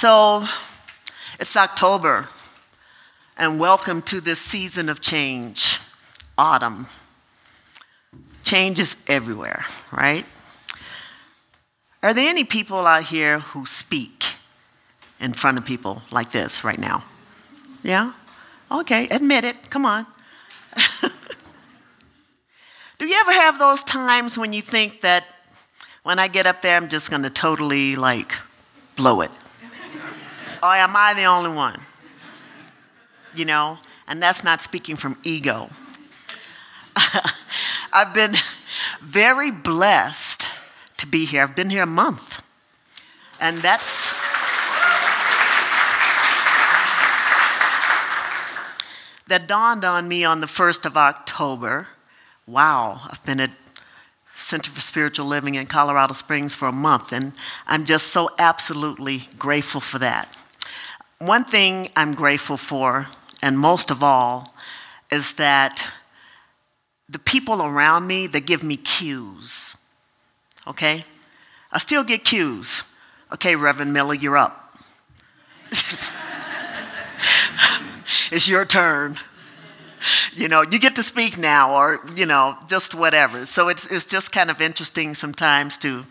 [0.00, 0.44] So
[1.40, 2.28] it's October,
[3.36, 5.80] and welcome to this season of change,
[6.38, 6.86] autumn.
[8.44, 10.24] Change is everywhere, right?
[12.00, 14.36] Are there any people out here who speak
[15.18, 17.02] in front of people like this right now?
[17.82, 18.12] Yeah?
[18.70, 19.68] Okay, admit it.
[19.68, 20.06] Come on.
[22.98, 25.24] Do you ever have those times when you think that
[26.04, 28.34] when I get up there, I'm just going to totally like
[28.94, 29.32] blow it?
[30.62, 31.80] Or am I the only one?
[33.34, 35.68] You know, and that's not speaking from ego.
[37.92, 38.34] I've been
[39.02, 40.48] very blessed
[40.98, 41.42] to be here.
[41.42, 42.42] I've been here a month.
[43.40, 44.14] And that's.
[49.28, 51.86] that dawned on me on the 1st of October.
[52.46, 53.50] Wow, I've been at
[54.34, 57.32] Center for Spiritual Living in Colorado Springs for a month, and
[57.66, 60.38] I'm just so absolutely grateful for that.
[61.18, 63.06] One thing I'm grateful for,
[63.42, 64.54] and most of all,
[65.10, 65.90] is that
[67.08, 69.76] the people around me that give me cues.
[70.66, 71.04] Okay?
[71.72, 72.84] I still get cues.
[73.32, 74.74] Okay, Reverend Miller, you're up.
[78.30, 79.18] it's your turn
[80.34, 83.46] you know, you get to speak now, or you know, just whatever.
[83.46, 86.04] So it's it's just kind of interesting sometimes to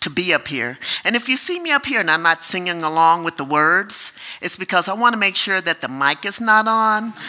[0.00, 0.78] to be up here.
[1.04, 4.12] And if you see me up here and I'm not singing along with the words,
[4.40, 7.14] it's because I want to make sure that the mic is not on.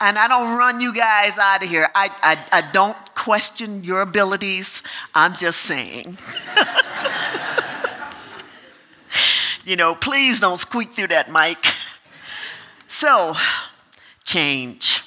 [0.00, 1.88] and I don't run you guys out of here.
[1.94, 4.82] I, I, I don't question your abilities.
[5.14, 6.18] I'm just saying.
[9.64, 11.58] you know, please don't squeak through that mic.
[12.96, 13.34] So,
[14.22, 15.02] change.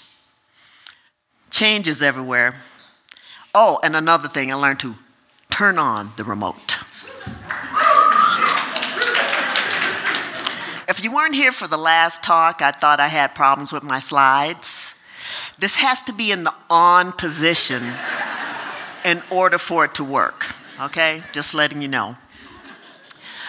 [1.49, 2.53] Change is everywhere.
[3.55, 4.95] Oh, and another thing, I learned to
[5.47, 6.79] turn on the remote.
[10.89, 13.99] if you weren't here for the last talk, I thought I had problems with my
[13.99, 14.93] slides.
[15.57, 17.93] This has to be in the on position
[19.05, 21.21] in order for it to work, okay?
[21.31, 22.17] Just letting you know.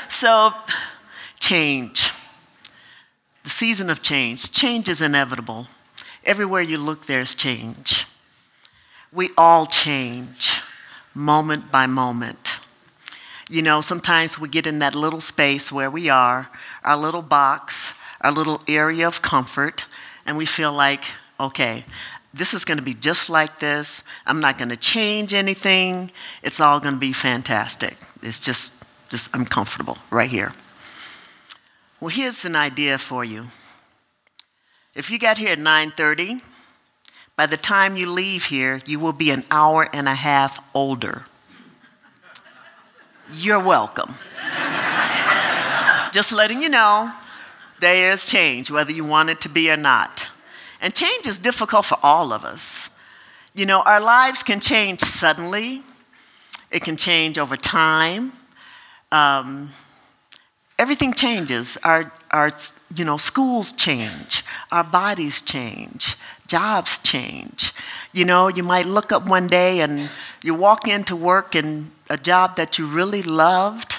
[0.07, 0.53] So,
[1.41, 2.13] change.
[3.49, 4.53] The season of change.
[4.53, 5.69] Change is inevitable.
[6.23, 8.05] Everywhere you look, there's change.
[9.11, 10.61] We all change
[11.15, 12.61] moment by moment.
[13.49, 16.51] You know, sometimes we get in that little space where we are,
[16.85, 19.87] our little box, our little area of comfort,
[20.27, 21.05] and we feel like,
[21.41, 21.87] okay,
[22.35, 24.05] this is going to be just like this.
[24.27, 26.11] I'm not going to change anything.
[26.43, 27.97] It's all going to be fantastic.
[28.21, 30.53] It's just, just I'm comfortable right here.
[32.01, 33.47] Well, here's an idea for you.
[34.95, 36.41] If you got here at 9:30,
[37.35, 41.25] by the time you leave here, you will be an hour and a half older.
[43.33, 44.15] You're welcome.
[46.13, 47.13] Just letting you know,
[47.81, 50.31] there is change, whether you want it to be or not.
[50.81, 52.91] And change is difficult for all of us.
[53.55, 55.83] You know, our lives can change suddenly,
[56.71, 58.33] it can change over time.
[59.11, 59.71] Um,
[60.79, 61.77] everything changes.
[61.83, 62.51] Our, our,
[62.95, 66.17] you know, schools change, our bodies change,
[66.47, 67.73] jobs change.
[68.13, 70.09] You know, you might look up one day and
[70.43, 73.97] you walk into work in a job that you really loved,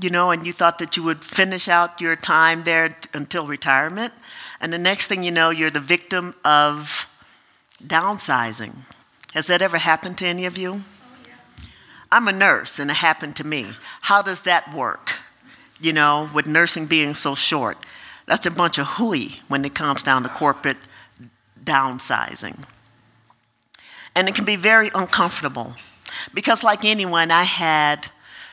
[0.00, 3.46] you know, and you thought that you would finish out your time there t- until
[3.46, 4.12] retirement.
[4.60, 7.06] And the next thing you know, you're the victim of
[7.82, 8.74] downsizing.
[9.32, 10.72] Has that ever happened to any of you?
[10.74, 10.84] Oh,
[12.12, 13.66] I'm a nurse and it happened to me.
[14.02, 15.09] How does that work?
[15.80, 17.78] You know, with nursing being so short.
[18.26, 20.76] That's a bunch of hooey when it comes down to corporate
[21.64, 22.64] downsizing.
[24.14, 25.74] And it can be very uncomfortable
[26.34, 28.08] because, like anyone, I had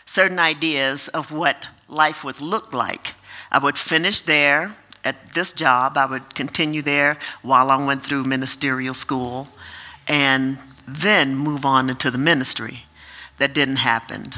[0.05, 3.13] certain ideas of what life would look like.
[3.51, 4.71] I would finish there
[5.03, 9.47] at this job, I would continue there while I went through ministerial school,
[10.07, 10.57] and
[10.87, 12.85] then move on into the ministry
[13.37, 14.33] that didn't happen.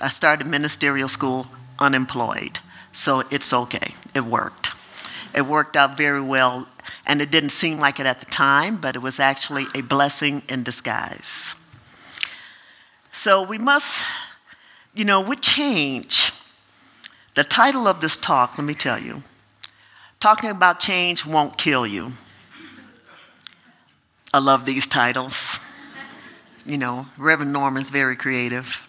[0.00, 1.46] I started ministerial school
[1.78, 2.58] unemployed,
[2.92, 3.94] so it's okay.
[4.14, 4.72] It worked.
[5.34, 6.68] It worked out very well,
[7.06, 10.42] and it didn't seem like it at the time, but it was actually a blessing
[10.48, 11.54] in disguise.
[13.12, 14.06] So we must,
[14.94, 16.32] you know, with change,
[17.34, 19.14] the title of this talk, let me tell you,
[20.20, 22.12] talking about change won't kill you.
[24.32, 25.64] I love these titles
[26.68, 28.86] you know, Reverend Norman's very creative.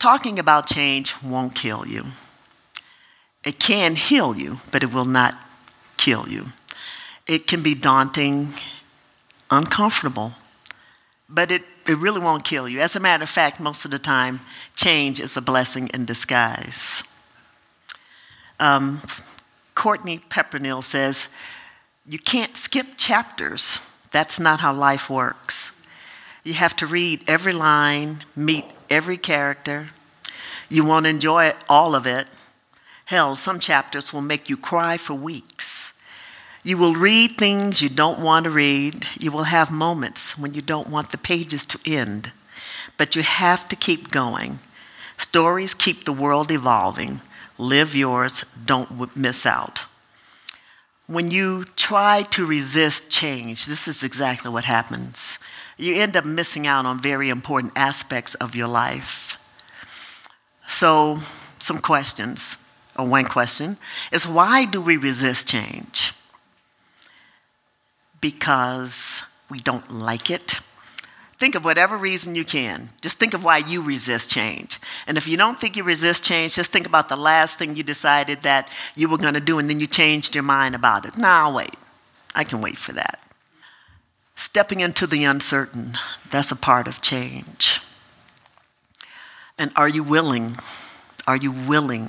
[0.00, 2.06] Talking about change won't kill you.
[3.44, 5.36] It can heal you, but it will not
[5.96, 6.46] kill you.
[7.28, 8.48] It can be daunting,
[9.50, 10.32] uncomfortable,
[11.28, 12.80] but it it really won't kill you.
[12.80, 14.40] As a matter of fact, most of the time,
[14.76, 17.02] change is a blessing in disguise.
[18.60, 19.00] Um,
[19.74, 21.28] Courtney Peppernell says,
[22.06, 23.80] You can't skip chapters.
[24.12, 25.79] That's not how life works.
[26.42, 29.88] You have to read every line, meet every character.
[30.68, 32.28] You won't enjoy all of it.
[33.06, 36.00] Hell, some chapters will make you cry for weeks.
[36.62, 39.06] You will read things you don't want to read.
[39.18, 42.32] You will have moments when you don't want the pages to end.
[42.96, 44.60] But you have to keep going.
[45.16, 47.20] Stories keep the world evolving.
[47.58, 49.86] Live yours, don't miss out.
[51.06, 55.38] When you try to resist change, this is exactly what happens.
[55.80, 59.38] You end up missing out on very important aspects of your life.
[60.68, 61.16] So,
[61.58, 62.60] some questions,
[62.96, 63.76] or one question,
[64.12, 66.14] is why do we resist change?
[68.20, 70.60] because we don't like it.
[71.38, 72.90] Think of whatever reason you can.
[73.00, 74.78] Just think of why you resist change.
[75.06, 77.82] And if you don't think you resist change, just think about the last thing you
[77.82, 81.16] decided that you were going to do and then you changed your mind about it.
[81.16, 81.74] Nah, I'll wait.
[82.34, 83.18] I can wait for that.
[84.40, 85.98] Stepping into the uncertain,
[86.30, 87.78] that's a part of change.
[89.58, 90.56] And are you willing?
[91.26, 92.08] Are you willing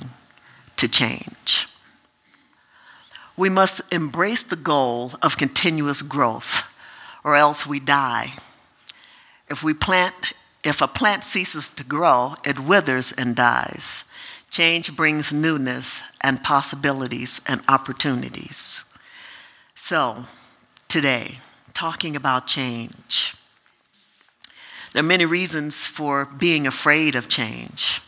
[0.78, 1.68] to change?
[3.36, 6.74] We must embrace the goal of continuous growth,
[7.22, 8.32] or else we die.
[9.50, 10.32] If, we plant,
[10.64, 14.04] if a plant ceases to grow, it withers and dies.
[14.50, 18.84] Change brings newness and possibilities and opportunities.
[19.74, 20.24] So,
[20.88, 21.36] today,
[21.74, 23.34] talking about change.
[24.92, 28.00] There are many reasons for being afraid of change.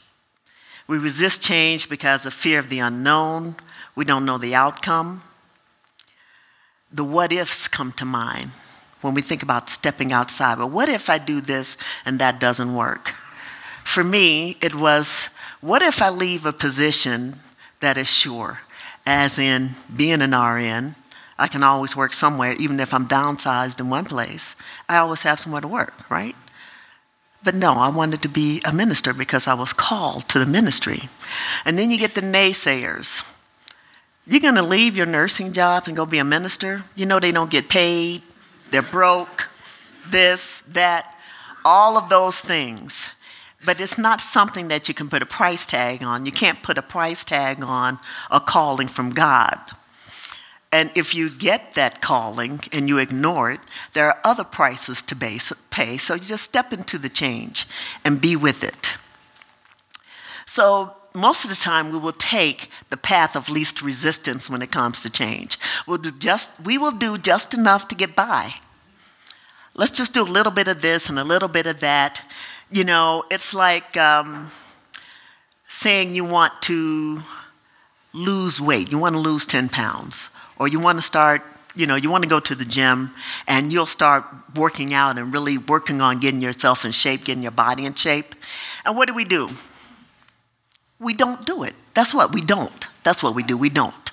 [0.86, 3.56] We resist change because of fear of the unknown,
[3.94, 5.22] we don't know the outcome.
[6.92, 8.50] The what ifs come to mind
[9.00, 10.58] when we think about stepping outside.
[10.58, 13.14] But what if I do this and that doesn't work?
[13.82, 15.28] For me, it was
[15.60, 17.34] what if I leave a position
[17.80, 18.60] that is sure,
[19.06, 20.94] as in being an RN?
[21.38, 24.56] I can always work somewhere, even if I'm downsized in one place.
[24.88, 26.36] I always have somewhere to work, right?
[27.42, 31.10] But no, I wanted to be a minister because I was called to the ministry.
[31.64, 33.30] And then you get the naysayers.
[34.26, 36.84] You're going to leave your nursing job and go be a minister?
[36.96, 38.22] You know they don't get paid,
[38.70, 39.50] they're broke,
[40.08, 41.14] this, that,
[41.64, 43.12] all of those things.
[43.64, 46.26] But it's not something that you can put a price tag on.
[46.26, 47.98] You can't put a price tag on
[48.30, 49.58] a calling from God.
[50.74, 53.60] And if you get that calling and you ignore it,
[53.92, 55.98] there are other prices to pay.
[55.98, 57.66] So you just step into the change
[58.04, 58.96] and be with it.
[60.46, 64.72] So most of the time we will take the path of least resistance when it
[64.72, 65.58] comes to change.
[65.86, 68.54] We'll do just, we will do just enough to get by.
[69.76, 72.28] Let's just do a little bit of this and a little bit of that.
[72.72, 74.50] You know, it's like um,
[75.68, 77.20] saying you want to
[78.12, 81.42] lose weight, you want to lose 10 pounds, or you want to start
[81.76, 83.10] you know, you want to go to the gym
[83.48, 84.24] and you'll start
[84.54, 88.36] working out and really working on getting yourself in shape, getting your body in shape.
[88.84, 89.48] And what do we do?
[91.04, 91.74] we don't do it.
[91.92, 92.88] That's what we don't.
[93.02, 93.56] That's what we do.
[93.56, 94.12] We don't.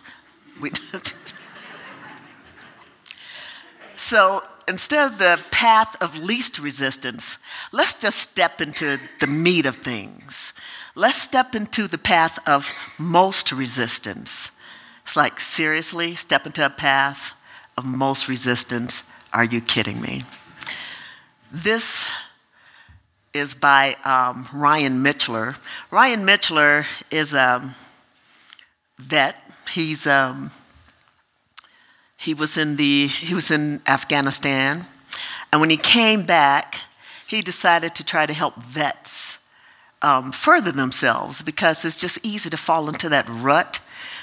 [0.59, 0.71] We,
[3.95, 7.37] so instead of the path of least resistance,
[7.71, 10.53] let's just step into the meat of things.
[10.93, 14.51] Let's step into the path of most resistance.
[15.03, 17.39] It's like, seriously, step into a path
[17.77, 19.09] of most resistance?
[19.33, 20.23] Are you kidding me?
[21.51, 22.11] This
[23.33, 25.55] is by um, Ryan Michler.
[25.89, 27.61] Ryan Michler is a
[28.97, 29.41] vet.
[29.73, 30.51] He's um,
[32.17, 34.85] he was in the he was in Afghanistan,
[35.51, 36.75] and when he came back,
[37.25, 39.39] he decided to try to help vets
[40.01, 43.79] um, further themselves because it's just easy to fall into that rut,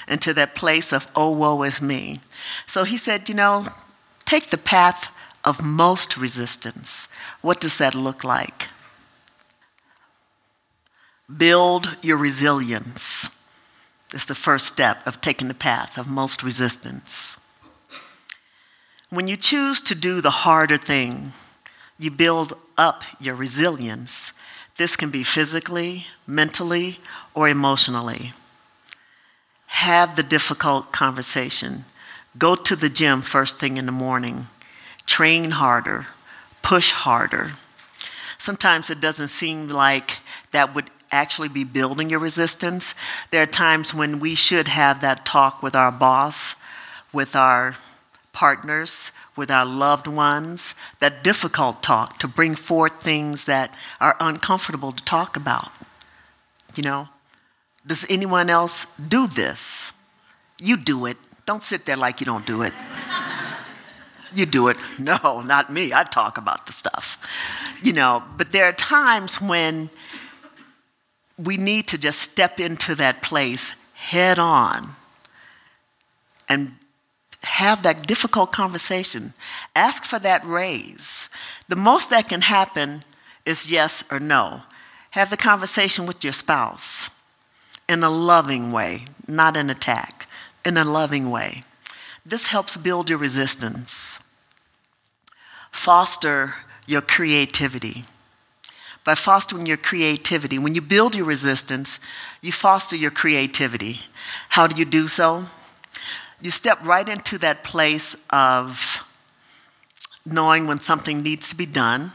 [0.09, 2.19] into that place of oh woe is me.
[2.65, 3.67] So he said, you know,
[4.25, 7.13] take the path of most resistance.
[7.41, 8.67] What does that look like?
[11.35, 13.39] Build your resilience.
[14.13, 17.45] It's the first step of taking the path of most resistance.
[19.09, 21.33] When you choose to do the harder thing,
[21.99, 24.33] you build up your resilience.
[24.77, 26.95] This can be physically, mentally,
[27.33, 28.33] or emotionally.
[29.69, 31.85] Have the difficult conversation.
[32.37, 34.47] Go to the gym first thing in the morning.
[35.05, 36.07] Train harder.
[36.61, 37.51] Push harder.
[38.37, 40.17] Sometimes it doesn't seem like
[40.51, 42.95] that would actually be building your resistance.
[43.31, 46.55] There are times when we should have that talk with our boss,
[47.11, 47.75] with our
[48.31, 54.91] partners, with our loved ones, that difficult talk to bring forth things that are uncomfortable
[54.91, 55.71] to talk about.
[56.75, 57.09] You know,
[57.89, 59.93] does anyone else do this?
[60.61, 61.17] You do it.
[61.47, 62.71] Don't sit there like you don't do it.
[64.33, 64.77] you do it.
[64.99, 65.91] No, not me.
[65.91, 67.17] I talk about the stuff.
[67.81, 69.89] You know, but there are times when
[71.37, 74.89] we need to just step into that place head on
[76.47, 76.73] and
[77.41, 79.33] have that difficult conversation.
[79.75, 81.27] Ask for that raise.
[81.69, 83.03] The most that can happen
[83.47, 84.61] is yes or no.
[85.11, 87.09] Have the conversation with your spouse
[87.89, 90.27] in a loving way, not an attack,
[90.63, 91.63] in a loving way.
[92.23, 94.23] This helps build your resistance.
[95.71, 96.53] Foster
[96.85, 98.03] your creativity.
[99.03, 101.99] By fostering your creativity, when you build your resistance,
[102.41, 104.01] you foster your creativity.
[104.49, 105.45] How do you do so?
[106.41, 109.03] You step right into that place of
[110.25, 112.11] knowing when something needs to be done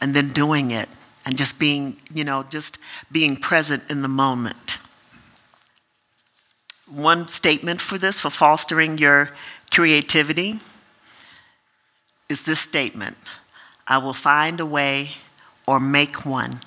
[0.00, 0.88] and then doing it
[1.24, 2.78] and just being, you know, just
[3.12, 4.71] being present in the moment.
[6.94, 9.30] One statement for this, for fostering your
[9.70, 10.60] creativity,
[12.28, 13.16] is this statement
[13.86, 15.12] I will find a way
[15.66, 16.60] or make one.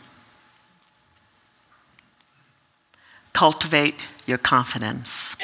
[3.34, 5.38] Cultivate your confidence.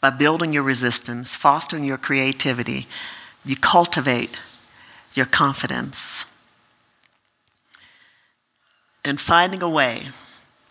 [0.00, 2.86] By building your resistance, fostering your creativity,
[3.44, 4.38] you cultivate
[5.12, 6.24] your confidence.
[9.04, 10.08] And finding a way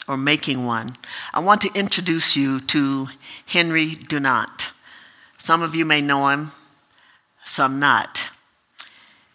[0.08, 0.98] or making one,
[1.34, 3.10] I want to introduce you to
[3.46, 4.72] Henry Dunant.
[5.38, 6.52] Some of you may know him,
[7.46, 8.32] some not.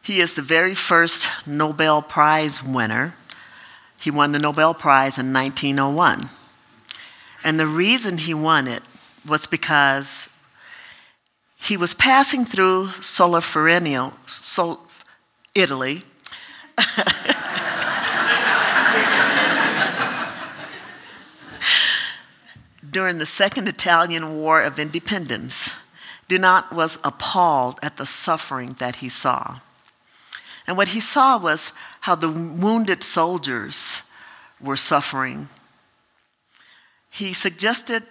[0.03, 3.15] He is the very first Nobel Prize winner.
[4.01, 6.29] He won the Nobel Prize in 1901.
[7.45, 8.83] And the reason he won it
[9.27, 10.29] was because
[11.57, 14.81] he was passing through Solferino, Sol,
[15.55, 16.03] Italy.
[22.93, 25.73] During the Second Italian War of Independence,
[26.29, 29.61] Dunant was appalled at the suffering that he saw.
[30.67, 31.73] And what he saw was
[32.03, 34.03] how the wounded soldiers
[34.61, 35.49] were suffering.
[37.11, 38.03] He suggested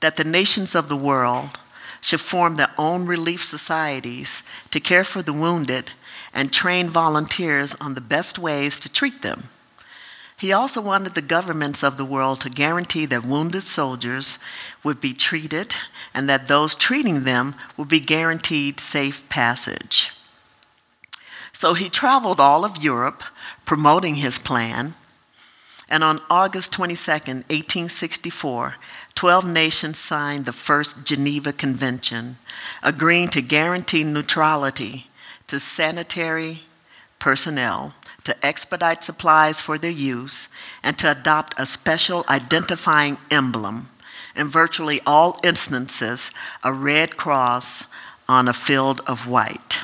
[0.00, 1.58] that the nations of the world
[2.02, 5.92] should form their own relief societies to care for the wounded
[6.34, 9.44] and train volunteers on the best ways to treat them.
[10.36, 14.38] He also wanted the governments of the world to guarantee that wounded soldiers
[14.82, 15.74] would be treated
[16.12, 20.10] and that those treating them would be guaranteed safe passage.
[21.52, 23.22] So he traveled all of Europe
[23.64, 24.94] promoting his plan.
[25.88, 28.74] And on August 22, 1864,
[29.14, 32.38] 12 nations signed the first Geneva Convention,
[32.82, 35.08] agreeing to guarantee neutrality
[35.46, 36.62] to sanitary
[37.18, 40.48] personnel, to expedite supplies for their use,
[40.82, 43.88] and to adopt a special identifying emblem.
[44.34, 46.32] In virtually all instances,
[46.64, 47.86] a red cross
[48.28, 49.82] on a field of white.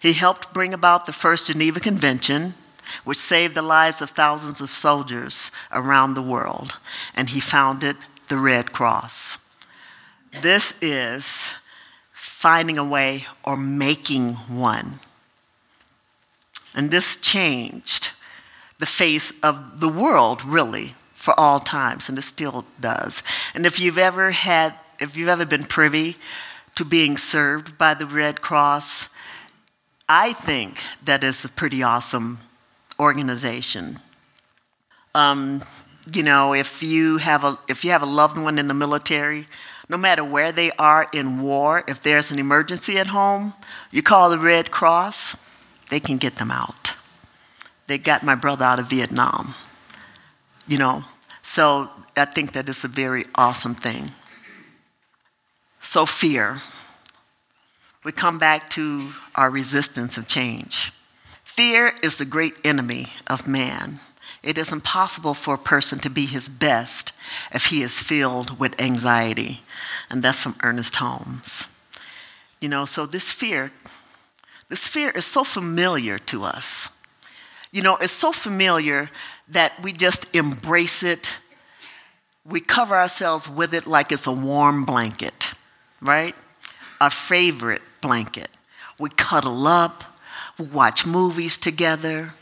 [0.00, 2.54] He helped bring about the first Geneva Convention,
[3.04, 6.78] which saved the lives of thousands of soldiers around the world,
[7.14, 7.96] and he founded
[8.28, 9.38] the Red Cross.
[10.42, 11.54] This is
[12.12, 15.00] finding a way or making one.
[16.76, 18.10] And this changed
[18.78, 23.22] the face of the world, really, for all times, and it still does.
[23.54, 26.16] And if you've ever had, if you've ever been privy
[26.76, 29.08] to being served by the Red Cross,
[30.08, 32.38] I think that is a pretty awesome
[33.00, 33.96] organization.
[35.14, 35.62] Um,
[36.12, 39.46] you know, if you have a if you have a loved one in the military,
[39.88, 43.54] no matter where they are in war, if there's an emergency at home,
[43.90, 45.36] you call the Red Cross,
[45.90, 46.94] they can get them out.
[47.86, 49.54] They got my brother out of Vietnam.
[50.66, 51.04] You know,
[51.42, 54.10] so I think that is a very awesome thing.
[55.80, 56.58] So fear.
[58.04, 60.92] We come back to our resistance of change.
[61.44, 64.00] Fear is the great enemy of man.
[64.42, 67.18] It is impossible for a person to be his best
[67.52, 69.62] if he is filled with anxiety.
[70.08, 71.76] And that's from Ernest Holmes.
[72.60, 73.72] You know, so this fear,
[74.68, 76.90] this fear is so familiar to us.
[77.72, 79.10] You know, it's so familiar
[79.48, 81.36] that we just embrace it.
[82.44, 85.52] We cover ourselves with it like it's a warm blanket,
[86.00, 86.34] right?
[87.00, 88.50] A favorite blanket.
[88.98, 90.04] We cuddle up,
[90.58, 92.32] we watch movies together,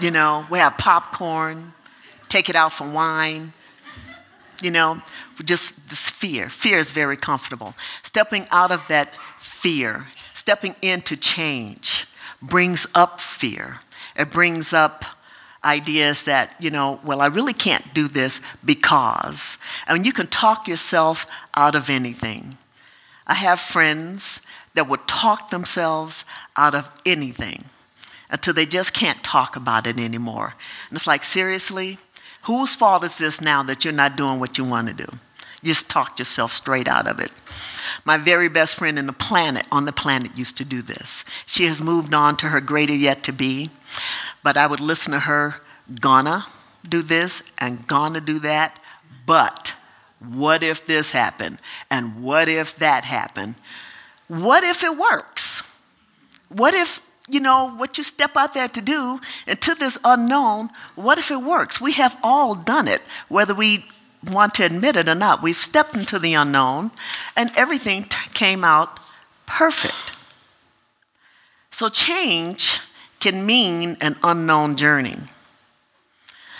[0.00, 1.72] you know, we have popcorn,
[2.28, 3.52] take it out for wine.
[4.62, 5.00] You know,
[5.44, 6.48] just this fear.
[6.48, 7.74] Fear is very comfortable.
[8.02, 10.06] Stepping out of that fear,
[10.36, 12.06] stepping into change,
[12.42, 13.78] brings up fear.
[14.14, 15.04] It brings up
[15.64, 19.56] ideas that, you know, well, I really can't do this because.
[19.88, 21.26] And you can talk yourself
[21.56, 22.58] out of anything.
[23.26, 24.42] I have friends
[24.74, 27.64] that would talk themselves out of anything
[28.30, 30.54] until they just can't talk about it anymore.
[30.90, 31.96] And it's like, seriously?
[32.44, 35.08] Whose fault is this now that you're not doing what you want to do?
[35.62, 37.30] You just talked yourself straight out of it.
[38.04, 41.24] My very best friend in the planet, on the planet, used to do this.
[41.46, 43.70] She has moved on to her greater yet to be,
[44.42, 45.56] but I would listen to her,
[46.00, 46.42] gonna
[46.88, 48.78] do this and gonna do that,
[49.24, 49.74] but
[50.20, 51.58] what if this happened?
[51.90, 53.56] And what if that happened?
[54.28, 55.62] What if it works?
[56.48, 61.18] What if, you know, what you step out there to do into this unknown, what
[61.18, 61.80] if it works?
[61.80, 63.84] We have all done it, whether we
[64.32, 65.42] want to admit it or not.
[65.42, 66.90] We've stepped into the unknown
[67.36, 68.98] and everything t- came out
[69.46, 70.12] perfect.
[71.70, 72.80] So change
[73.20, 75.16] can mean an unknown journey.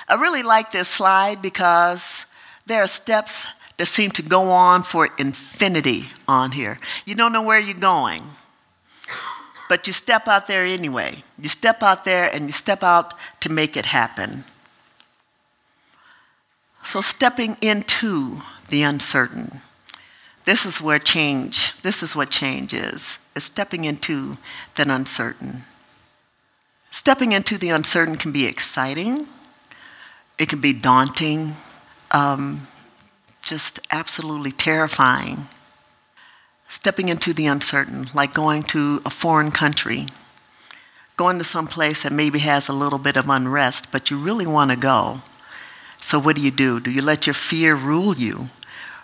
[0.08, 2.26] I really like this slide because
[2.66, 6.76] there are steps that seem to go on for infinity on here.
[7.04, 8.22] You don't know where you're going,
[9.68, 11.22] but you step out there anyway.
[11.38, 14.44] You step out there and you step out to make it happen.
[16.86, 18.36] So, stepping into
[18.68, 19.60] the uncertain.
[20.44, 23.18] This is where change, this is what change is.
[23.34, 24.38] Is stepping into
[24.76, 25.62] the uncertain.
[26.92, 29.26] Stepping into the uncertain can be exciting,
[30.38, 31.54] it can be daunting,
[32.12, 32.68] um,
[33.42, 35.48] just absolutely terrifying.
[36.68, 40.06] Stepping into the uncertain, like going to a foreign country,
[41.16, 44.46] going to some place that maybe has a little bit of unrest, but you really
[44.46, 45.20] want to go.
[46.06, 46.78] So, what do you do?
[46.78, 48.48] Do you let your fear rule you?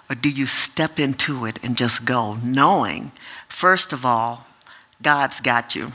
[0.09, 3.11] Or do you step into it and just go, knowing,
[3.49, 4.47] first of all,
[5.03, 5.91] God's got you?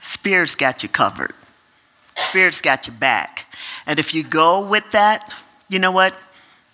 [0.00, 1.34] Spirit's got you covered.
[2.16, 3.52] Spirit's got you back.
[3.84, 5.30] And if you go with that,
[5.68, 6.16] you know what?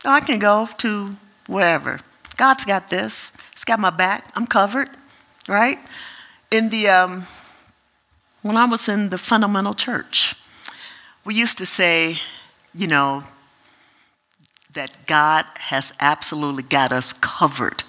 [0.05, 1.09] I can go to
[1.49, 1.99] wherever.
[2.37, 3.37] God's got this.
[3.51, 4.31] He's got my back.
[4.37, 4.89] I'm covered,
[5.49, 5.79] right?
[6.53, 7.25] In the um,
[8.43, 10.37] when I was in the fundamental church,
[11.25, 12.19] we used to say,
[12.75, 13.23] you know,
[14.73, 17.85] that God has absolutely got us covered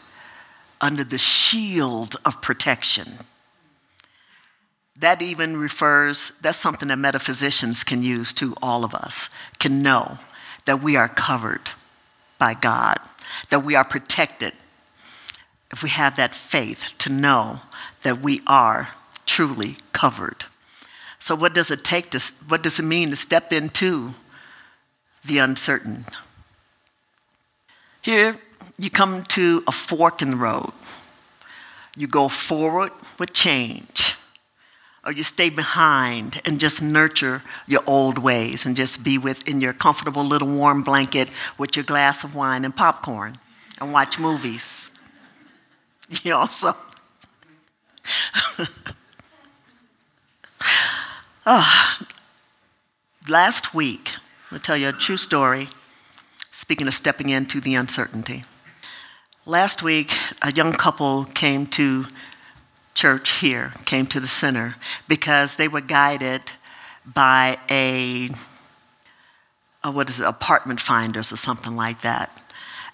[0.82, 3.14] under the shield of protection.
[5.00, 10.18] That even refers, that's something that metaphysicians can use to all of us, can know
[10.66, 11.72] that we are covered
[12.38, 12.98] by God,
[13.50, 14.54] that we are protected
[15.72, 17.62] if we have that faith to know
[18.04, 18.90] that we are
[19.26, 20.46] truly covered.
[21.18, 24.14] So, what does it take to, what does it mean to step into
[25.26, 26.06] the uncertain?
[28.02, 28.36] Here,
[28.78, 30.72] you come to a fork in the road.
[31.96, 34.16] You go forward with change,
[35.06, 39.74] or you stay behind and just nurture your old ways and just be within your
[39.74, 43.38] comfortable little warm blanket with your glass of wine and popcorn
[43.80, 44.92] and watch movies.
[46.22, 46.76] You know, so.
[51.46, 51.98] oh,
[53.28, 54.12] last week,
[54.54, 55.68] I'll tell you a true story,
[56.52, 58.44] speaking of stepping into the uncertainty.
[59.48, 60.12] Last week,
[60.44, 62.06] a young couple came to
[62.94, 64.74] church here, came to the center,
[65.08, 66.52] because they were guided
[67.04, 68.30] by a,
[69.84, 72.40] a what is it, apartment finders or something like that.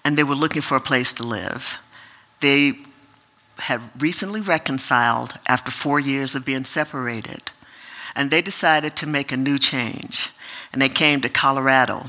[0.02, 1.78] And they were looking for a place to live.
[2.40, 2.78] They
[3.58, 7.52] had recently reconciled after four years of being separated.
[8.16, 10.30] And they decided to make a new change.
[10.72, 12.06] And they came to Colorado.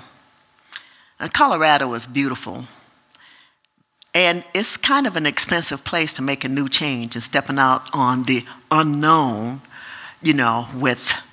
[1.19, 2.65] And Colorado is beautiful.
[4.13, 7.89] And it's kind of an expensive place to make a new change and stepping out
[7.93, 9.62] on the unknown,
[10.21, 11.28] you know, with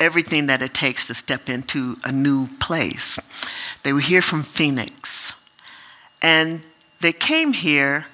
[0.00, 3.20] everything that it takes to step into a new place.
[3.82, 5.32] They were here from Phoenix.
[6.20, 6.62] And
[7.00, 8.06] they came here,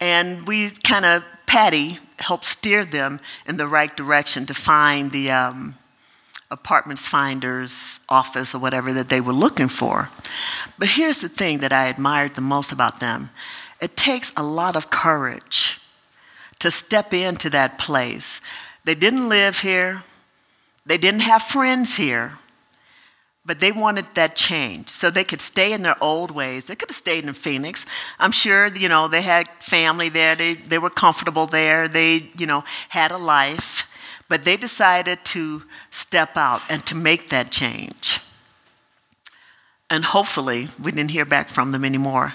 [0.00, 5.30] and we kind of, Patty helped steer them in the right direction to find the
[5.30, 5.74] um,
[6.50, 10.10] apartments finder's office or whatever that they were looking for.
[10.78, 13.30] But here's the thing that I admired the most about them
[13.80, 15.80] it takes a lot of courage
[16.58, 18.40] to step into that place.
[18.84, 20.02] They didn't live here,
[20.86, 22.32] they didn't have friends here,
[23.44, 26.64] but they wanted that change so they could stay in their old ways.
[26.64, 27.86] They could have stayed in Phoenix.
[28.18, 32.46] I'm sure, you know, they had family there, they, they were comfortable there, they, you
[32.46, 33.85] know, had a life,
[34.28, 38.20] but they decided to step out and to make that change.
[39.88, 42.32] And hopefully, we didn't hear back from them anymore,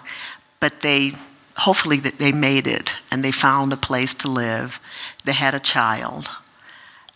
[0.59, 1.11] but they
[1.57, 4.79] hopefully that they made it and they found a place to live.
[5.25, 6.29] They had a child.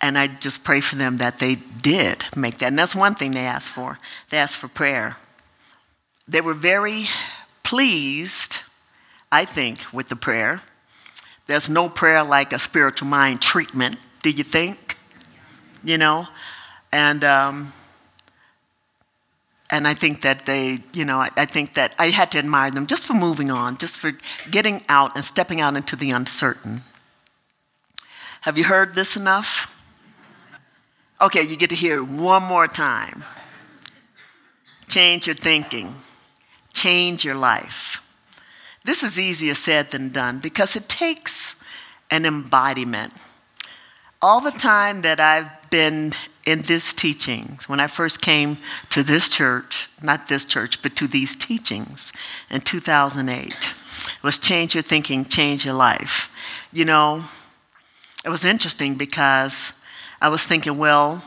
[0.01, 2.67] And I just pray for them that they did make that.
[2.67, 3.97] And that's one thing they asked for.
[4.29, 5.17] They asked for prayer.
[6.27, 7.05] They were very
[7.63, 8.61] pleased,
[9.31, 10.61] I think, with the prayer.
[11.47, 14.97] There's no prayer like a spiritual mind treatment, do you think?
[15.83, 16.27] You know?
[16.91, 17.71] And, um,
[19.69, 22.71] and I think that they, you know, I, I, think that I had to admire
[22.71, 24.13] them just for moving on, just for
[24.49, 26.81] getting out and stepping out into the uncertain.
[28.41, 29.79] Have you heard this enough?
[31.21, 33.23] Okay, you get to hear it one more time.
[34.87, 35.93] Change your thinking,
[36.73, 38.03] change your life.
[38.83, 41.61] This is easier said than done because it takes
[42.09, 43.13] an embodiment.
[44.21, 46.13] All the time that I've been
[46.45, 48.57] in this teachings, when I first came
[48.89, 52.13] to this church, not this church, but to these teachings
[52.49, 53.73] in 2008,
[54.23, 56.33] was change your thinking, change your life.
[56.71, 57.23] You know,
[58.23, 59.73] it was interesting because
[60.21, 61.23] I was thinking, well,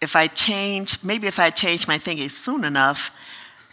[0.00, 3.16] if I change, maybe if I changed my thinking soon enough,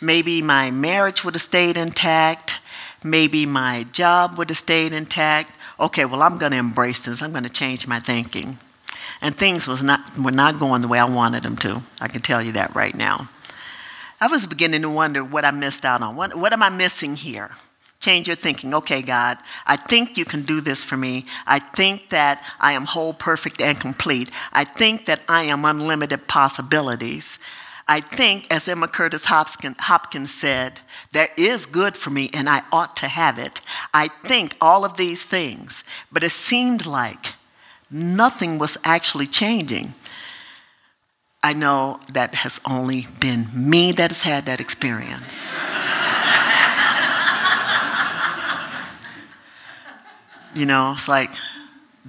[0.01, 2.59] Maybe my marriage would have stayed intact.
[3.03, 5.53] Maybe my job would have stayed intact.
[5.79, 7.21] Okay, well, I'm going to embrace this.
[7.21, 8.57] I'm going to change my thinking.
[9.21, 11.81] And things was not, were not going the way I wanted them to.
[11.99, 13.29] I can tell you that right now.
[14.21, 16.15] I was beginning to wonder what I missed out on.
[16.15, 17.51] What, what am I missing here?
[17.99, 18.73] Change your thinking.
[18.73, 21.25] Okay, God, I think you can do this for me.
[21.47, 24.31] I think that I am whole, perfect, and complete.
[24.53, 27.39] I think that I am unlimited possibilities.
[27.87, 32.95] I think, as Emma Curtis Hopkins said, there is good for me and I ought
[32.97, 33.61] to have it.
[33.93, 37.33] I think all of these things, but it seemed like
[37.91, 39.93] nothing was actually changing.
[41.43, 45.61] I know that has only been me that has had that experience.
[50.59, 51.29] you know, it's like,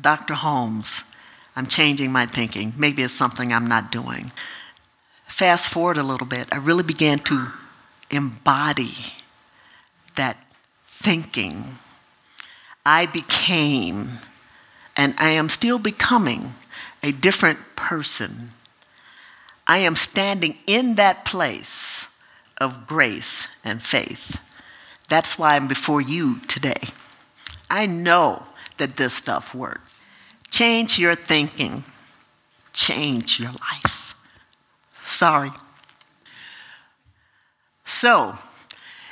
[0.00, 0.32] Dr.
[0.32, 1.14] Holmes,
[1.54, 2.72] I'm changing my thinking.
[2.78, 4.32] Maybe it's something I'm not doing
[5.36, 7.44] fast forward a little bit, I really began to
[8.10, 8.94] embody
[10.14, 10.38] that
[10.86, 11.76] thinking.
[12.86, 14.12] I became,
[14.96, 16.54] and I am still becoming,
[17.02, 18.52] a different person.
[19.66, 22.16] I am standing in that place
[22.56, 24.40] of grace and faith.
[25.10, 26.80] That's why I'm before you today.
[27.70, 28.46] I know
[28.78, 29.94] that this stuff works.
[30.50, 31.84] Change your thinking,
[32.72, 33.95] change your life.
[35.06, 35.50] Sorry.
[37.84, 38.36] So,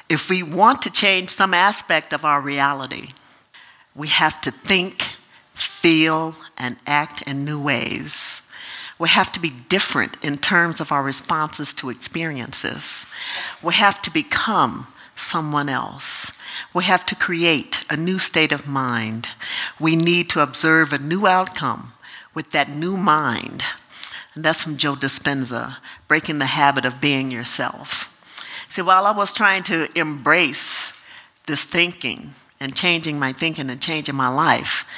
[0.08, 3.10] if we want to change some aspect of our reality,
[3.94, 5.02] we have to think,
[5.54, 8.42] feel, and act in new ways.
[8.98, 13.06] We have to be different in terms of our responses to experiences.
[13.62, 16.32] We have to become someone else.
[16.74, 19.28] We have to create a new state of mind.
[19.80, 21.92] We need to observe a new outcome
[22.34, 23.64] with that new mind
[24.34, 25.76] and that's from Joe Dispenza,
[26.08, 28.10] Breaking the Habit of Being Yourself.
[28.68, 30.92] See, while I was trying to embrace
[31.46, 34.88] this thinking and changing my thinking and changing my life,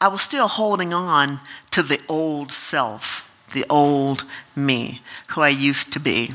[0.00, 5.92] I was still holding on to the old self, the old me, who I used
[5.94, 6.30] to be.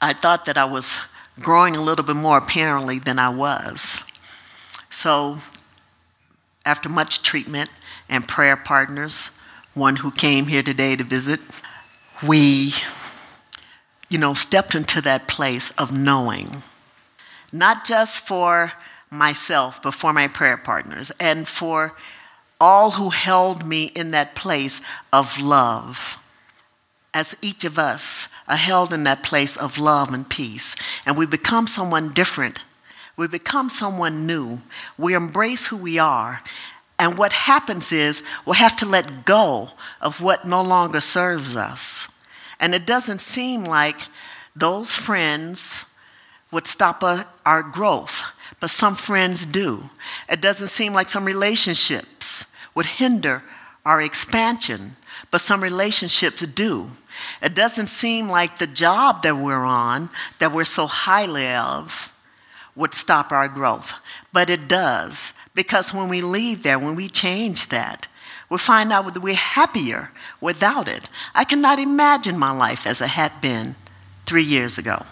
[0.00, 1.00] I thought that I was
[1.40, 4.04] growing a little bit more apparently than I was.
[4.88, 5.38] So,
[6.64, 7.70] after much treatment
[8.08, 9.30] and prayer partners,
[9.78, 11.40] one who came here today to visit,
[12.26, 12.72] we,
[14.08, 16.62] you know, stepped into that place of knowing,
[17.52, 18.72] not just for
[19.10, 21.94] myself, but for my prayer partners and for
[22.60, 24.80] all who held me in that place
[25.12, 26.18] of love.
[27.14, 31.24] As each of us are held in that place of love and peace, and we
[31.24, 32.62] become someone different,
[33.16, 34.60] we become someone new,
[34.96, 36.42] we embrace who we are,
[36.98, 42.12] and what happens is we'll have to let go of what no longer serves us.
[42.58, 44.00] And it doesn't seem like
[44.56, 45.84] those friends
[46.50, 47.04] would stop
[47.46, 48.24] our growth,
[48.58, 49.90] but some friends do.
[50.28, 53.44] It doesn't seem like some relationships would hinder
[53.84, 54.96] our expansion,
[55.30, 56.90] but some relationships do.
[57.42, 62.12] It doesn't seem like the job that we're on, that we're so highly of,
[62.74, 63.94] would stop our growth,
[64.32, 65.34] but it does.
[65.58, 68.06] Because when we leave there, when we change that,
[68.48, 71.08] we find out that we're happier without it.
[71.34, 73.74] I cannot imagine my life as it had been
[74.24, 75.02] three years ago.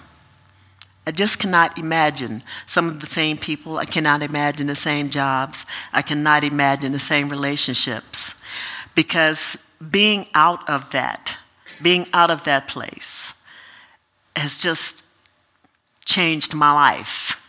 [1.04, 3.78] I just cannot imagine some of the same people.
[3.78, 5.66] I cannot imagine the same jobs.
[5.92, 8.40] I cannot imagine the same relationships.
[8.94, 11.36] Because being out of that
[11.82, 13.34] being out of that place
[14.34, 15.04] has just
[16.04, 17.45] changed my life.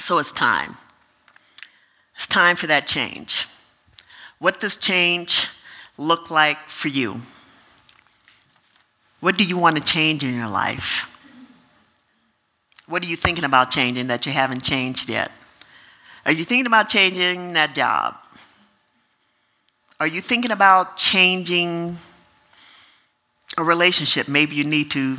[0.00, 0.76] So it's time.
[2.16, 3.46] It's time for that change.
[4.38, 5.48] What does change
[5.98, 7.20] look like for you?
[9.20, 11.06] What do you want to change in your life?
[12.86, 15.30] What are you thinking about changing that you haven't changed yet?
[16.24, 18.16] Are you thinking about changing that job?
[20.00, 21.98] Are you thinking about changing
[23.58, 24.28] a relationship?
[24.28, 25.18] Maybe you need to,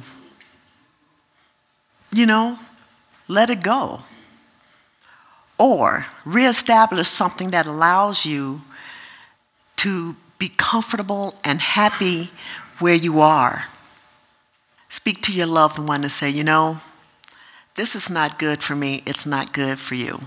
[2.12, 2.58] you know,
[3.28, 4.02] let it go.
[5.62, 8.63] Or reestablish something that allows you
[9.76, 12.32] to be comfortable and happy
[12.80, 13.65] where you are.
[14.89, 16.78] Speak to your loved one and say, you know,
[17.76, 20.19] this is not good for me, it's not good for you.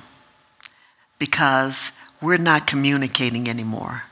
[1.18, 4.04] Because we're not communicating anymore.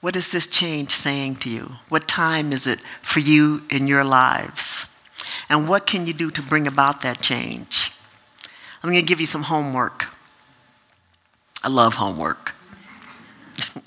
[0.00, 1.72] What is this change saying to you?
[1.88, 4.86] What time is it for you in your lives?
[5.48, 7.81] And what can you do to bring about that change?
[8.82, 10.08] I'm going to give you some homework.
[11.62, 12.52] I love homework.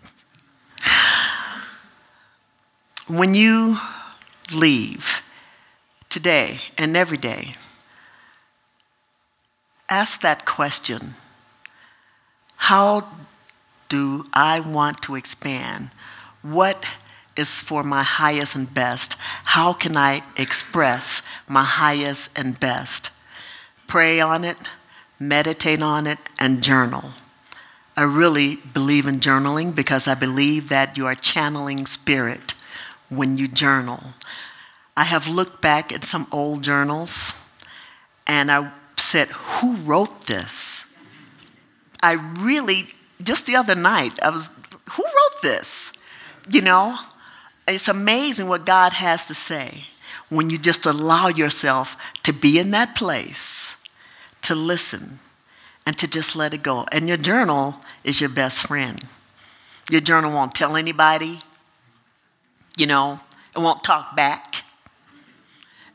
[3.07, 3.75] when you
[4.53, 5.21] leave
[6.07, 7.55] today and every day,
[9.89, 11.15] ask that question
[12.55, 13.05] How
[13.89, 15.89] do I want to expand?
[16.41, 16.87] What
[17.35, 19.17] is for my highest and best?
[19.43, 23.09] How can I express my highest and best?
[23.87, 24.57] Pray on it,
[25.19, 27.11] meditate on it, and journal.
[27.97, 32.53] I really believe in journaling because I believe that you are channeling spirit
[33.09, 34.01] when you journal.
[34.97, 37.41] I have looked back at some old journals
[38.27, 40.81] and I said, Who wrote this?
[42.03, 42.87] I really,
[43.23, 44.51] just the other night, I was,
[44.91, 45.93] Who wrote this?
[46.49, 46.97] You know,
[47.67, 49.85] it's amazing what God has to say
[50.29, 53.81] when you just allow yourself to be in that place,
[54.45, 55.19] to listen,
[55.85, 56.85] and to just let it go.
[56.91, 59.03] And your journal is your best friend.
[59.89, 61.39] Your journal won't tell anybody,
[62.75, 63.19] you know,
[63.55, 64.63] it won't talk back,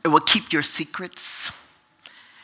[0.03, 1.57] it will keep your secrets.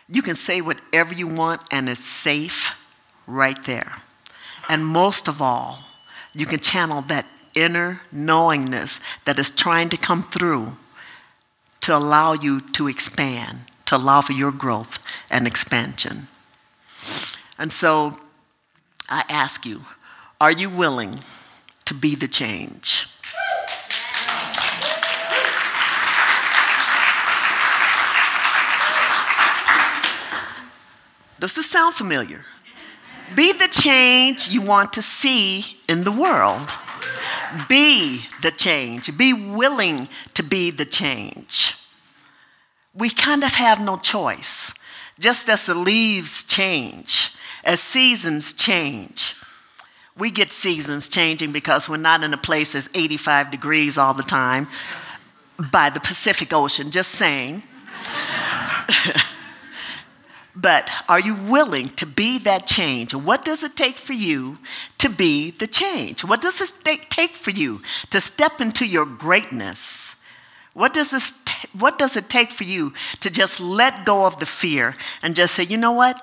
[0.09, 2.83] You can say whatever you want, and it's safe
[3.25, 3.95] right there.
[4.69, 5.79] And most of all,
[6.33, 10.77] you can channel that inner knowingness that is trying to come through
[11.81, 16.27] to allow you to expand, to allow for your growth and expansion.
[17.57, 18.13] And so
[19.09, 19.81] I ask you,
[20.39, 21.19] are you willing
[21.85, 23.07] to be the change?
[31.39, 32.45] Does this sound familiar?
[33.35, 36.75] Be the change you want to see in the world.
[37.69, 39.15] Be the change.
[39.17, 41.76] Be willing to be the change.
[42.97, 44.73] We kind of have no choice.
[45.19, 49.35] Just as the leaves change, as seasons change,
[50.17, 54.23] we get seasons changing because we're not in a place that's 85 degrees all the
[54.23, 54.67] time
[55.71, 57.63] by the Pacific Ocean, just saying.
[60.59, 63.13] But are you willing to be that change?
[63.13, 64.57] What does it take for you
[64.97, 66.25] to be the change?
[66.25, 70.15] What does it take for you to step into your greatness?
[70.77, 74.37] What does, this t- what does it take for you to just let go of
[74.37, 76.21] the fear and just say, you know what?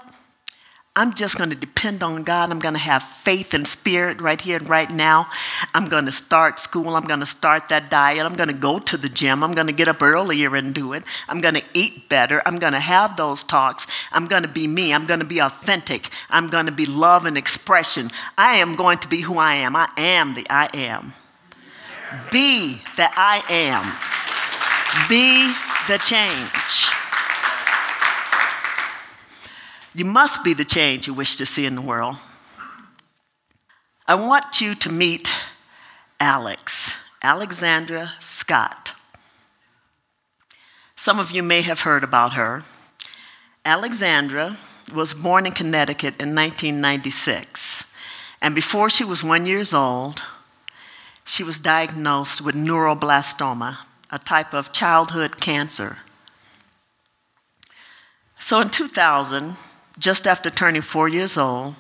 [0.95, 2.53] I'm just going to depend on God.
[2.53, 5.27] I'm going to have faith and spirit right here and right now.
[5.75, 6.95] I'm going to start school.
[6.95, 8.25] I'm going to start that diet.
[8.25, 9.43] I'm going to go to the gym.
[9.43, 11.03] I'm going to get up earlier and do it.
[11.29, 12.41] I'm going to eat better.
[12.47, 13.89] I'm going to have those talks.
[14.13, 14.95] I'm going to be me.
[14.95, 16.11] I'm going to be authentic.
[16.31, 18.13] I'm going to be love and expression.
[18.39, 19.75] I am going to be who I am.
[19.75, 21.13] I am the I am.
[22.31, 24.14] Be the I am.
[25.09, 25.53] Be
[25.89, 26.91] the change.
[29.95, 32.17] You must be the change you wish to see in the world.
[34.07, 35.33] I want you to meet
[36.21, 38.93] Alex, Alexandra Scott.
[40.97, 42.63] Some of you may have heard about her.
[43.65, 44.57] Alexandra
[44.95, 47.95] was born in Connecticut in 1996,
[48.43, 50.23] and before she was one years old,
[51.25, 53.79] she was diagnosed with neuroblastoma,
[54.15, 55.99] a type of childhood cancer.
[58.39, 59.57] So in 2000,
[59.99, 61.75] just after turning four years old,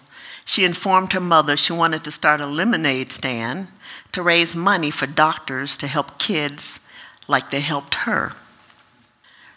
[0.44, 3.68] she informed her mother she wanted to start a lemonade stand
[4.12, 6.86] to raise money for doctors to help kids
[7.28, 8.32] like they helped her.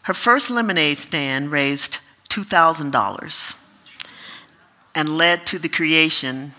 [0.04, 1.98] Her first lemonade stand raised
[2.30, 3.63] $2,000
[4.96, 6.52] and led to the creation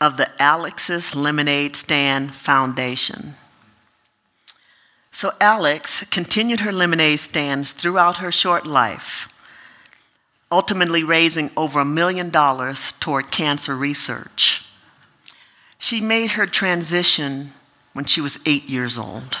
[0.00, 3.34] of the Alex's Lemonade Stand Foundation.
[5.12, 9.32] So, Alex continued her lemonade stands throughout her short life,
[10.50, 14.64] ultimately raising over a million dollars toward cancer research.
[15.78, 17.50] She made her transition
[17.92, 19.38] when she was eight years old.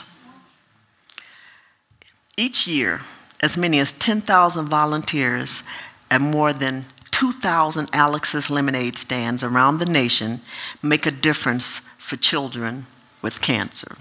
[2.36, 3.00] Each year,
[3.40, 5.62] as many as 10,000 volunteers
[6.10, 10.40] and more than 2,000 Alex's lemonade stands around the nation
[10.82, 12.86] make a difference for children
[13.22, 13.96] with cancer.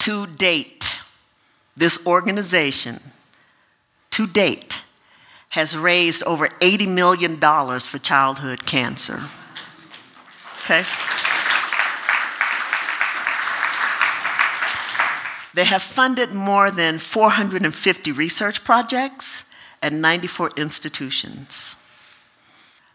[0.00, 1.02] To date,
[1.76, 3.00] this organization,
[4.10, 4.80] to date,
[5.50, 7.38] has raised over $80 million
[7.80, 9.20] for childhood cancer.
[10.62, 10.84] Okay?
[15.54, 21.90] They have funded more than 450 research projects at 94 institutions.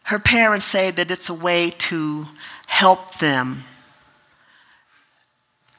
[0.03, 2.27] Her parents say that it's a way to
[2.67, 3.63] help them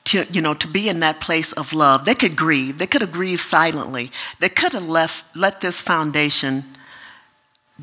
[0.07, 2.05] to, you know, to be in that place of love.
[2.05, 2.79] They could grieve.
[2.79, 4.13] They could have grieved silently.
[4.39, 6.65] They could have left, let this foundation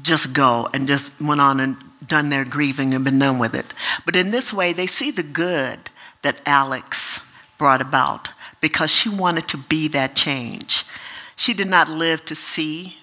[0.02, 1.76] just go and just went on and
[2.08, 3.66] done their grieving and been done with it.
[4.06, 5.90] But in this way, they see the good
[6.22, 7.20] that Alex
[7.58, 8.30] brought about
[8.62, 10.86] because she wanted to be that change.
[11.36, 12.98] She did not live to see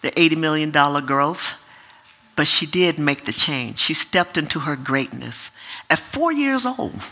[0.00, 0.70] the $80 million
[1.06, 1.64] growth,
[2.34, 3.78] but she did make the change.
[3.78, 5.52] She stepped into her greatness
[5.88, 7.10] at four years old.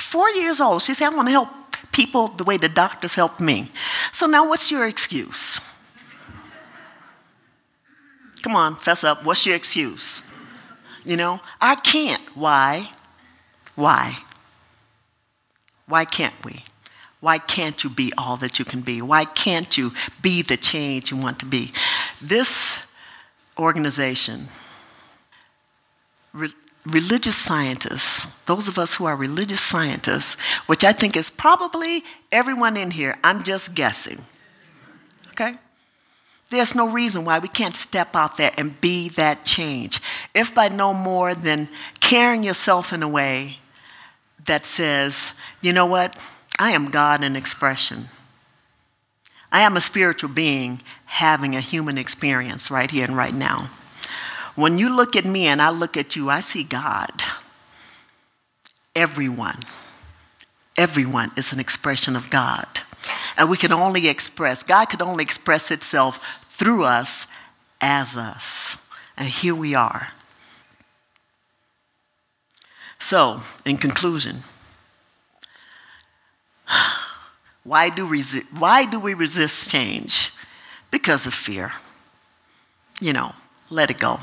[0.00, 1.48] Four years old, she said, I want to help
[1.92, 3.70] people the way the doctors helped me.
[4.12, 5.60] So now, what's your excuse?
[8.42, 9.24] Come on, fess up.
[9.24, 10.22] What's your excuse?
[11.04, 12.22] You know, I can't.
[12.34, 12.90] Why?
[13.74, 14.16] Why?
[15.86, 16.64] Why can't we?
[17.20, 19.02] Why can't you be all that you can be?
[19.02, 21.72] Why can't you be the change you want to be?
[22.22, 22.82] This
[23.58, 24.48] organization,
[26.32, 26.48] re-
[26.86, 32.76] religious scientists, those of us who are religious scientists, which I think is probably everyone
[32.76, 34.22] in here, I'm just guessing.
[35.30, 35.56] Okay?
[36.48, 40.00] There's no reason why we can't step out there and be that change,
[40.34, 41.68] if by no more than
[42.00, 43.58] carrying yourself in a way
[44.46, 46.16] that says, you know what?
[46.58, 48.06] I am God in expression.
[49.52, 53.70] I am a spiritual being having a human experience right here and right now.
[54.54, 57.22] When you look at me and I look at you, I see God.
[58.94, 59.58] Everyone,
[60.76, 62.66] everyone is an expression of God.
[63.36, 67.26] And we can only express, God could only express itself through us
[67.80, 68.88] as us.
[69.16, 70.08] And here we are.
[72.98, 74.40] So, in conclusion,
[77.64, 80.32] why do, resi- why do we resist change?
[80.90, 81.72] Because of fear.
[83.00, 83.34] You know,
[83.70, 84.20] let it go.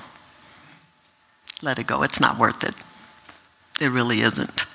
[1.62, 2.04] Let it go.
[2.04, 2.76] It's not worth it.
[3.82, 4.66] It really isn't.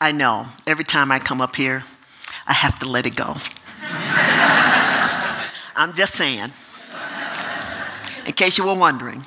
[0.00, 1.84] I know every time I come up here,
[2.46, 3.34] I have to let it go.
[5.76, 6.50] I'm just saying,
[8.26, 9.24] in case you were wondering.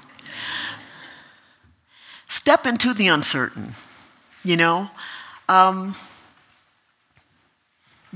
[2.28, 3.74] Step into the uncertain,
[4.44, 4.90] you know?
[5.48, 5.96] Um,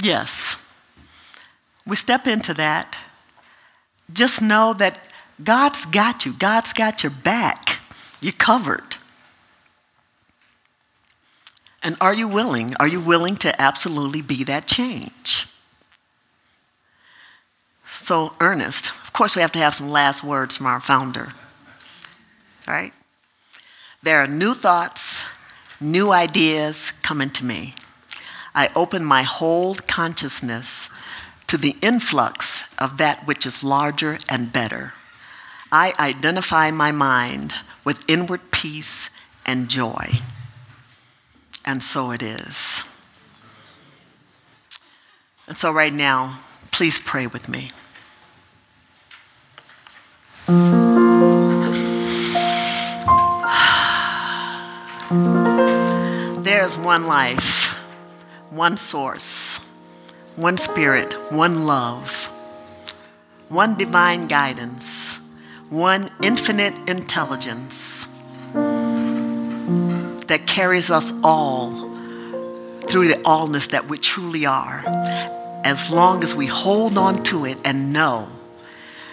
[0.02, 0.66] Yes.
[1.86, 2.98] We step into that.
[4.12, 5.00] Just know that
[5.44, 7.79] God's got you, God's got your back.
[8.22, 8.98] You're covered.
[11.82, 12.74] And are you willing?
[12.80, 15.48] Are you willing to absolutely be that change?
[17.86, 21.34] So, Ernest, of course, we have to have some last words from our founder.
[22.68, 22.94] All right?
[24.04, 25.26] There are new thoughts,
[25.80, 27.76] new ideas coming to me.
[28.54, 30.90] I open my whole consciousness
[31.48, 34.94] to the influx of that which is larger and better.
[35.72, 39.10] I identify my mind with inward peace
[39.46, 40.08] and joy.
[41.66, 42.84] And so it is.
[45.48, 46.40] And so, right now,
[46.72, 47.72] please pray with me.
[56.44, 57.70] There's one life
[58.50, 59.66] one source,
[60.36, 62.28] one spirit, one love,
[63.48, 65.19] one divine guidance,
[65.70, 68.06] one infinite intelligence
[68.54, 71.72] that carries us all
[72.88, 74.84] through the allness that we truly are,
[75.64, 78.28] as long as we hold on to it and know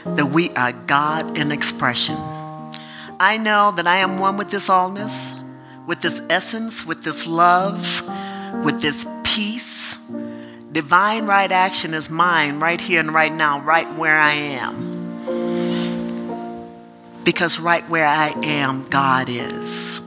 [0.07, 2.17] that we are God in expression.
[3.21, 5.39] I know that I am one with this allness,
[5.87, 8.03] with this essence, with this love,
[8.65, 9.99] with this peace.
[10.73, 14.96] Divine right action is mine right here and right now, right where I am.
[17.27, 20.01] Because right where I am, God is.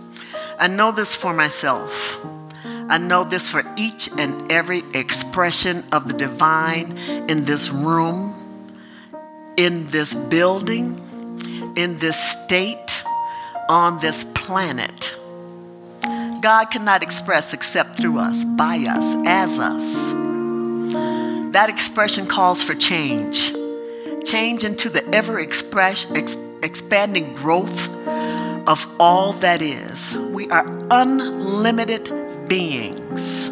[0.57, 2.17] I know this for myself.
[2.63, 6.97] I know this for each and every expression of the divine
[7.29, 8.33] in this room,
[9.57, 10.97] in this building,
[11.75, 13.03] in this state,
[13.67, 15.13] on this planet.
[16.41, 20.13] God cannot express except through us, by us, as us.
[21.51, 23.51] That expression calls for change
[24.25, 27.89] change into the ever express, ex, expanding growth
[28.67, 30.15] of all that is.
[30.31, 33.49] We are unlimited beings.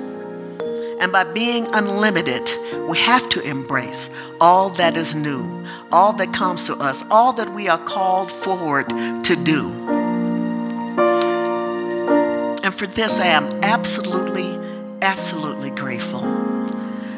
[0.99, 2.49] And by being unlimited,
[2.87, 4.09] we have to embrace
[4.41, 8.89] all that is new, all that comes to us, all that we are called forward
[8.89, 9.69] to do.
[12.63, 14.57] And for this, I am absolutely,
[15.01, 16.21] absolutely grateful.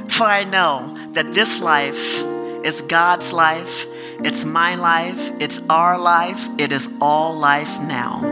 [0.09, 2.21] For I know that this life
[2.63, 3.85] is God's life,
[4.23, 8.23] it's my life, it's our life, it is all life now.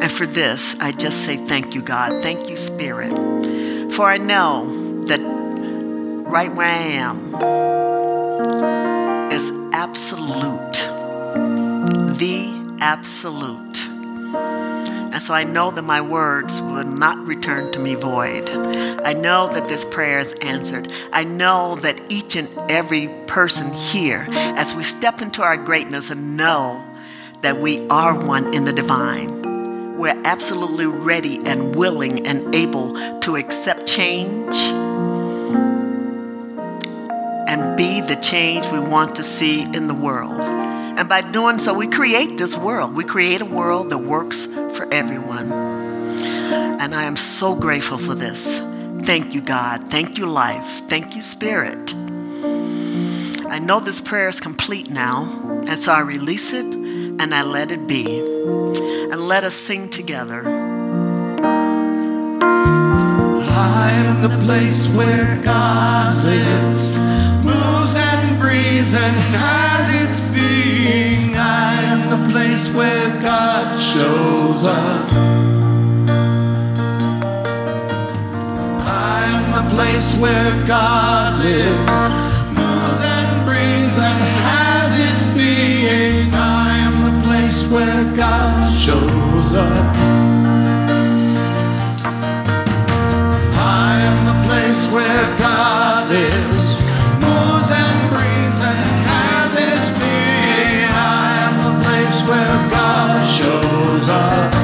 [0.00, 2.20] And for this, I just say thank you, God.
[2.20, 3.92] Thank you, Spirit.
[3.92, 4.66] For I know
[5.06, 7.34] that right where I am
[9.32, 10.74] is absolute,
[12.18, 13.85] the absolute.
[15.16, 18.50] And so I know that my words will not return to me void.
[18.50, 20.92] I know that this prayer is answered.
[21.10, 26.36] I know that each and every person here, as we step into our greatness and
[26.36, 26.86] know
[27.40, 33.36] that we are one in the divine, we're absolutely ready and willing and able to
[33.36, 34.54] accept change
[37.48, 40.65] and be the change we want to see in the world.
[40.96, 42.94] And by doing so, we create this world.
[42.94, 45.52] We create a world that works for everyone.
[45.52, 48.58] And I am so grateful for this.
[49.02, 49.88] Thank you, God.
[49.88, 50.88] Thank you, life.
[50.88, 51.94] Thank you, Spirit.
[53.48, 55.28] I know this prayer is complete now,
[55.68, 58.20] and so I release it and I let it be.
[58.20, 60.42] And let us sing together.
[63.58, 66.98] I am the place where God lives,
[67.44, 69.76] moves and breathes and has.
[69.88, 70.05] I
[72.56, 75.10] place where God shows up.
[78.80, 82.08] I am the place where God lives,
[82.56, 86.32] moves and breathes and has its being.
[86.32, 89.96] I am the place where God shows up.
[93.84, 96.80] I am the place where God is,
[97.20, 98.05] moves and
[102.28, 104.55] where God shows up.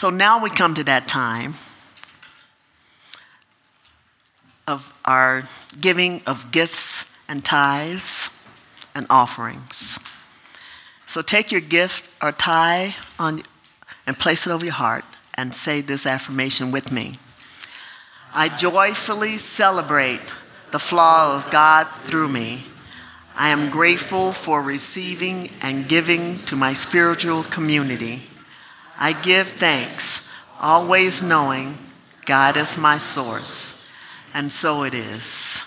[0.00, 1.52] So now we come to that time
[4.66, 5.42] of our
[5.78, 8.30] giving of gifts and tithes
[8.94, 9.98] and offerings.
[11.04, 13.42] So take your gift or tithe on,
[14.06, 17.18] and place it over your heart and say this affirmation with me.
[18.32, 20.22] I joyfully celebrate
[20.70, 22.64] the flaw of God through me.
[23.36, 28.29] I am grateful for receiving and giving to my spiritual community.
[29.00, 30.30] I give thanks,
[30.60, 31.78] always knowing
[32.26, 33.90] God is my source.
[34.34, 35.64] And so it is.